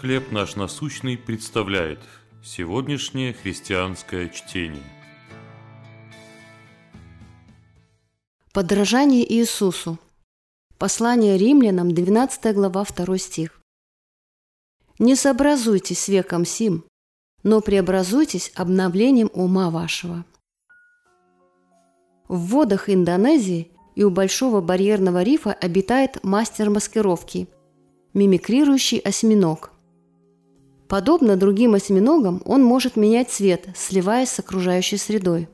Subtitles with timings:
[0.00, 2.00] «Хлеб наш насущный» представляет
[2.42, 4.82] сегодняшнее христианское чтение.
[8.52, 9.98] Подражание Иисусу.
[10.78, 13.60] Послание римлянам, 12 глава, 2 стих.
[14.98, 16.84] «Не сообразуйтесь с веком сим,
[17.44, 20.24] но преобразуйтесь обновлением ума вашего».
[22.26, 27.48] В водах Индонезии и у Большого барьерного рифа обитает мастер маскировки,
[28.12, 29.70] мимикрирующий осьминог.
[30.94, 35.48] Подобно другим осьминогам, он может менять цвет, сливаясь с окружающей средой.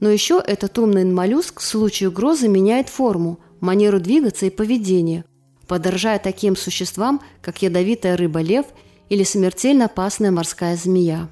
[0.00, 5.26] Но еще этот умный моллюск в случае угрозы меняет форму, манеру двигаться и поведение,
[5.68, 8.64] подражая таким существам, как ядовитая рыба-лев
[9.10, 11.28] или смертельно опасная морская змея.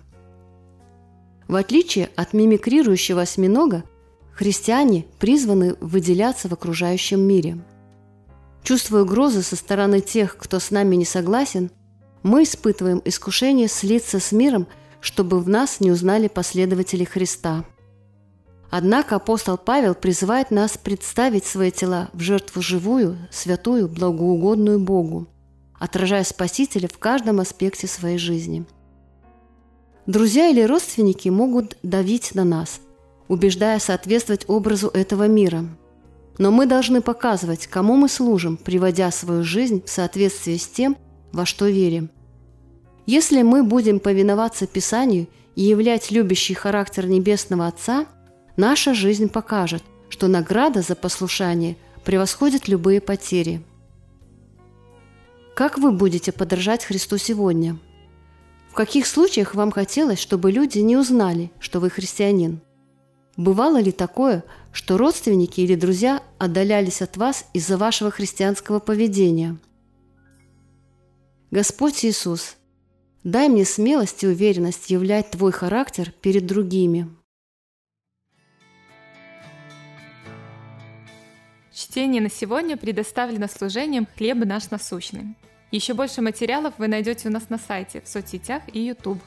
[1.48, 3.84] В отличие от мимикрирующего осьминога,
[4.34, 7.56] Христиане призваны выделяться в окружающем мире.
[8.62, 11.70] Чувствуя угрозы со стороны тех, кто с нами не согласен,
[12.24, 14.66] мы испытываем искушение слиться с миром,
[15.00, 17.64] чтобы в нас не узнали последователи Христа.
[18.70, 25.28] Однако апостол Павел призывает нас представить свои тела в жертву живую, святую, благоугодную Богу,
[25.78, 28.64] отражая Спасителя в каждом аспекте своей жизни.
[30.06, 32.80] Друзья или родственники могут давить на нас,
[33.28, 35.66] убеждая соответствовать образу этого мира.
[36.38, 40.96] Но мы должны показывать, кому мы служим, приводя свою жизнь в соответствие с тем,
[41.32, 42.10] во что верим.
[43.06, 48.06] Если мы будем повиноваться Писанию и являть любящий характер Небесного Отца,
[48.56, 53.62] наша жизнь покажет, что награда за послушание превосходит любые потери.
[55.54, 57.78] Как вы будете подражать Христу сегодня?
[58.70, 62.60] В каких случаях вам хотелось, чтобы люди не узнали, что вы христианин?
[63.36, 69.58] Бывало ли такое, что родственники или друзья отдалялись от вас из-за вашего христианского поведения?
[71.50, 72.56] Господь Иисус,
[73.24, 77.08] дай мне смелость и уверенность являть Твой характер перед другими.
[81.72, 85.34] Чтение на сегодня предоставлено служением «Хлеб наш насущный».
[85.72, 89.18] Еще больше материалов вы найдете у нас на сайте, в соцсетях и YouTube.